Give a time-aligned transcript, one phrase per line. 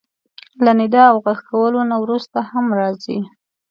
[0.63, 3.19] له ندا او غږ کولو نه وروسته هم راځي.